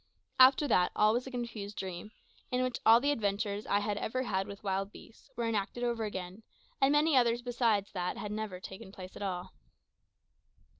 [0.39, 2.09] After that, all was a confused dream,
[2.49, 6.05] in which all the adventures I had ever had with wild beasts were enacted over
[6.05, 6.41] again,
[6.81, 9.53] and many others besides that had never taken place at all.